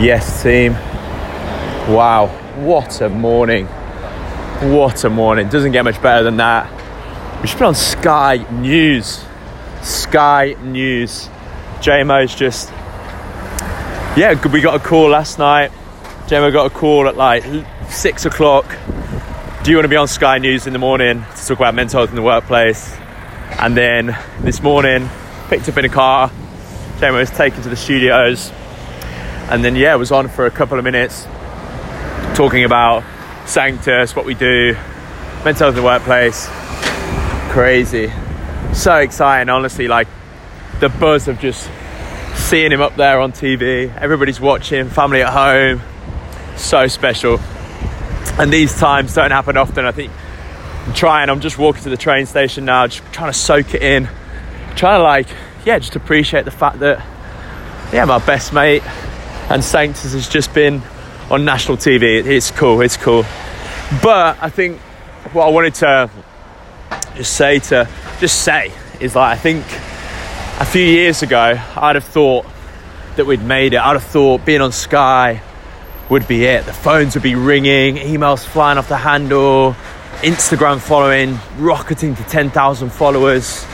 Yes, 0.00 0.42
team. 0.42 0.72
Wow, 1.94 2.26
what 2.56 3.00
a 3.00 3.08
morning. 3.08 3.66
What 4.72 5.04
a 5.04 5.08
morning. 5.08 5.48
Doesn't 5.48 5.70
get 5.70 5.84
much 5.84 6.02
better 6.02 6.24
than 6.24 6.38
that. 6.38 7.40
We 7.40 7.46
should 7.46 7.58
put 7.58 7.68
on 7.68 7.76
Sky 7.76 8.44
News. 8.50 9.24
Sky 9.82 10.56
News. 10.62 11.28
JMO's 11.78 12.34
just. 12.34 12.70
Yeah, 14.16 14.34
we 14.48 14.60
got 14.60 14.74
a 14.74 14.84
call 14.84 15.10
last 15.10 15.38
night. 15.38 15.70
JMO 16.26 16.52
got 16.52 16.66
a 16.66 16.74
call 16.74 17.06
at 17.06 17.16
like 17.16 17.44
six 17.88 18.26
o'clock. 18.26 18.66
Do 19.62 19.70
you 19.70 19.76
want 19.76 19.84
to 19.84 19.88
be 19.88 19.96
on 19.96 20.08
Sky 20.08 20.38
News 20.38 20.66
in 20.66 20.72
the 20.72 20.80
morning 20.80 21.22
to 21.22 21.46
talk 21.46 21.58
about 21.58 21.76
mental 21.76 22.00
health 22.00 22.10
in 22.10 22.16
the 22.16 22.22
workplace? 22.22 22.92
And 23.60 23.76
then 23.76 24.18
this 24.40 24.60
morning, 24.60 25.08
picked 25.48 25.68
up 25.68 25.78
in 25.78 25.84
a 25.84 25.88
car. 25.88 26.30
JMO 26.98 27.18
was 27.18 27.30
taken 27.30 27.62
to 27.62 27.68
the 27.68 27.76
studios. 27.76 28.50
And 29.50 29.64
then, 29.64 29.76
yeah, 29.76 29.94
was 29.96 30.10
on 30.10 30.28
for 30.28 30.46
a 30.46 30.50
couple 30.50 30.78
of 30.78 30.84
minutes 30.84 31.26
talking 32.34 32.64
about 32.64 33.04
Sanctus, 33.46 34.16
what 34.16 34.24
we 34.24 34.34
do, 34.34 34.74
mental 35.44 35.66
health 35.66 35.68
in 35.68 35.74
the 35.76 35.82
workplace. 35.82 36.48
Crazy. 37.52 38.10
So 38.72 38.96
exciting, 38.96 39.50
honestly. 39.50 39.86
Like 39.86 40.08
the 40.80 40.88
buzz 40.88 41.28
of 41.28 41.38
just 41.38 41.70
seeing 42.34 42.72
him 42.72 42.80
up 42.80 42.96
there 42.96 43.20
on 43.20 43.32
TV, 43.32 43.94
everybody's 43.96 44.40
watching, 44.40 44.88
family 44.88 45.22
at 45.22 45.32
home. 45.32 45.82
So 46.56 46.88
special. 46.88 47.38
And 48.38 48.52
these 48.52 48.76
times 48.76 49.14
don't 49.14 49.30
happen 49.30 49.56
often. 49.56 49.84
I 49.84 49.92
think 49.92 50.10
I'm 50.86 50.94
trying, 50.94 51.28
I'm 51.28 51.40
just 51.40 51.58
walking 51.58 51.82
to 51.84 51.90
the 51.90 51.96
train 51.96 52.26
station 52.26 52.64
now, 52.64 52.86
just 52.86 53.04
trying 53.12 53.30
to 53.30 53.38
soak 53.38 53.74
it 53.74 53.82
in, 53.82 54.08
trying 54.74 54.98
to 54.98 55.02
like, 55.04 55.28
yeah, 55.64 55.78
just 55.78 55.96
appreciate 55.96 56.44
the 56.44 56.50
fact 56.50 56.80
that, 56.80 56.98
yeah, 57.92 58.04
my 58.06 58.18
best 58.18 58.52
mate 58.52 58.82
and 59.50 59.62
Sanctus 59.62 60.12
has 60.12 60.28
just 60.28 60.54
been 60.54 60.82
on 61.30 61.44
national 61.44 61.76
TV. 61.76 62.24
It's 62.24 62.50
cool, 62.50 62.80
it's 62.80 62.96
cool. 62.96 63.24
But 64.02 64.38
I 64.40 64.50
think 64.50 64.80
what 65.32 65.46
I 65.46 65.50
wanted 65.50 65.74
to 65.76 66.10
just 67.14 67.34
say 67.36 67.58
to 67.58 67.88
just 68.20 68.42
say 68.42 68.72
is 69.00 69.14
like 69.14 69.38
I 69.38 69.40
think 69.40 69.64
a 70.60 70.64
few 70.64 70.84
years 70.84 71.22
ago 71.22 71.60
I'd 71.76 71.94
have 71.94 72.04
thought 72.04 72.46
that 73.16 73.26
we'd 73.26 73.42
made 73.42 73.74
it. 73.74 73.78
I'd 73.78 73.94
have 73.94 74.04
thought 74.04 74.44
being 74.44 74.60
on 74.60 74.72
Sky 74.72 75.42
would 76.10 76.26
be 76.28 76.44
it. 76.44 76.66
The 76.66 76.72
phones 76.72 77.14
would 77.14 77.22
be 77.22 77.34
ringing, 77.34 77.96
emails 77.96 78.44
flying 78.44 78.78
off 78.78 78.88
the 78.88 78.96
handle, 78.96 79.74
Instagram 80.20 80.80
following 80.80 81.38
rocketing 81.58 82.14
to 82.16 82.22
10,000 82.24 82.90
followers, 82.90 83.64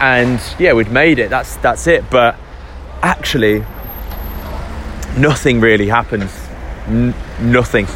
and 0.00 0.40
yeah, 0.58 0.72
we'd 0.72 0.90
made 0.90 1.18
it. 1.18 1.30
That's 1.30 1.56
that's 1.56 1.86
it. 1.86 2.08
But 2.10 2.36
actually, 3.02 3.64
nothing 5.16 5.60
really 5.60 5.88
happens. 5.88 6.30
N- 6.86 7.14
nothing. 7.40 7.86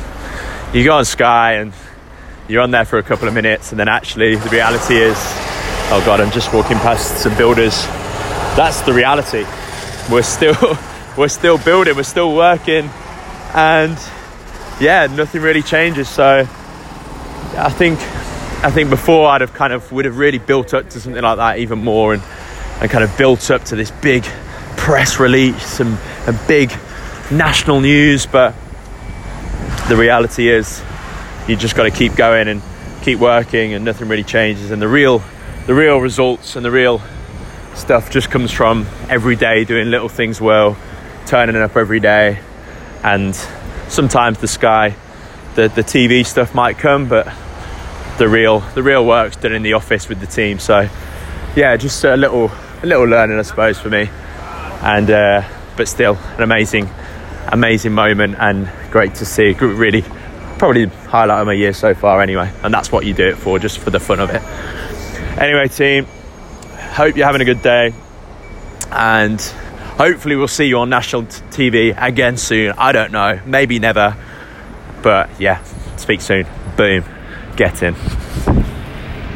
You 0.72 0.84
go 0.84 0.96
on 0.96 1.04
Sky 1.04 1.54
and 1.54 1.72
you're 2.48 2.62
on 2.62 2.70
there 2.70 2.84
for 2.84 2.98
a 2.98 3.02
couple 3.02 3.28
of 3.28 3.34
minutes, 3.34 3.70
and 3.72 3.80
then 3.80 3.88
actually 3.88 4.36
the 4.36 4.48
reality 4.50 4.96
is, 4.96 5.16
oh 5.90 6.02
god, 6.04 6.20
I'm 6.20 6.30
just 6.30 6.52
walking 6.52 6.78
past 6.78 7.22
some 7.22 7.36
builders. 7.36 7.84
That's 8.56 8.80
the 8.82 8.92
reality. 8.92 9.44
We're 10.10 10.22
still 10.22 10.56
we're 11.16 11.28
still 11.28 11.58
building, 11.58 11.96
we're 11.96 12.02
still 12.02 12.34
working, 12.34 12.88
and 13.54 13.98
yeah, 14.80 15.06
nothing 15.10 15.42
really 15.42 15.62
changes. 15.62 16.08
So 16.08 16.46
I 17.56 17.70
think 17.70 17.98
I 18.64 18.70
think 18.70 18.90
before 18.90 19.28
I'd 19.28 19.40
have 19.40 19.54
kind 19.54 19.72
of 19.72 19.90
would 19.92 20.04
have 20.04 20.18
really 20.18 20.38
built 20.38 20.74
up 20.74 20.90
to 20.90 21.00
something 21.00 21.22
like 21.22 21.36
that 21.36 21.58
even 21.58 21.78
more, 21.84 22.14
and 22.14 22.22
and 22.80 22.90
kind 22.90 23.04
of 23.04 23.16
built 23.18 23.50
up 23.50 23.64
to 23.64 23.76
this 23.76 23.90
big 23.90 24.24
press 24.76 25.18
release 25.18 25.80
and, 25.80 25.98
and 26.26 26.38
big 26.46 26.70
national 27.30 27.80
news, 27.80 28.26
but 28.26 28.54
the 29.88 29.96
reality 29.96 30.48
is 30.48 30.82
you 31.46 31.56
just 31.56 31.76
got 31.76 31.84
to 31.84 31.90
keep 31.90 32.14
going 32.14 32.48
and 32.48 32.62
keep 33.02 33.18
working 33.18 33.74
and 33.74 33.84
nothing 33.84 34.08
really 34.08 34.24
changes. 34.24 34.70
And 34.70 34.80
the 34.80 34.88
real 34.88 35.22
the 35.66 35.74
real 35.74 35.98
results 35.98 36.56
and 36.56 36.64
the 36.64 36.70
real 36.70 37.02
stuff 37.74 38.10
just 38.10 38.30
comes 38.30 38.50
from 38.50 38.86
every 39.08 39.36
day 39.36 39.64
doing 39.64 39.90
little 39.90 40.08
things 40.08 40.40
well 40.40 40.76
turning 41.26 41.56
up 41.56 41.76
every 41.76 42.00
day. 42.00 42.40
And 43.02 43.34
sometimes 43.88 44.38
the 44.38 44.48
sky 44.48 44.94
the, 45.54 45.68
the 45.68 45.82
tv 45.82 46.24
stuff 46.24 46.54
might 46.54 46.78
come 46.78 47.08
but 47.08 47.26
the 48.18 48.28
real 48.28 48.60
the 48.60 48.82
real 48.82 49.04
work's 49.04 49.36
done 49.36 49.52
in 49.52 49.62
the 49.62 49.74
office 49.74 50.08
with 50.08 50.20
the 50.20 50.26
team. 50.26 50.58
So 50.58 50.88
yeah 51.56 51.76
just 51.76 52.02
a 52.04 52.16
little 52.16 52.50
a 52.82 52.86
little 52.86 53.06
learning 53.06 53.38
i 53.38 53.42
suppose 53.42 53.78
for 53.78 53.90
me. 53.90 54.08
And 54.80 55.10
uh, 55.10 55.48
but 55.76 55.88
still 55.88 56.16
an 56.36 56.42
amazing 56.42 56.88
amazing 57.52 57.92
moment 57.92 58.36
and 58.38 58.70
great 58.90 59.14
to 59.16 59.24
see. 59.24 59.52
Really, 59.54 60.02
probably 60.58 60.86
highlight 60.86 61.40
of 61.40 61.46
my 61.46 61.52
year 61.52 61.72
so 61.72 61.94
far 61.94 62.20
anyway. 62.20 62.52
And 62.62 62.72
that's 62.72 62.90
what 62.92 63.04
you 63.04 63.14
do 63.14 63.28
it 63.28 63.36
for, 63.36 63.58
just 63.58 63.78
for 63.78 63.90
the 63.90 64.00
fun 64.00 64.20
of 64.20 64.30
it. 64.30 64.42
Anyway, 65.40 65.68
team, 65.68 66.06
hope 66.94 67.16
you're 67.16 67.26
having 67.26 67.42
a 67.42 67.44
good 67.44 67.62
day. 67.62 67.92
And 68.90 69.40
hopefully, 69.40 70.36
we'll 70.36 70.48
see 70.48 70.66
you 70.66 70.78
on 70.78 70.90
national 70.90 71.24
TV 71.24 71.94
again 71.96 72.36
soon. 72.36 72.74
I 72.78 72.92
don't 72.92 73.12
know, 73.12 73.40
maybe 73.46 73.78
never. 73.78 74.16
But 75.02 75.30
yeah, 75.40 75.62
speak 75.96 76.20
soon. 76.20 76.46
Boom. 76.76 77.04
Get 77.56 77.82
in. 77.82 77.94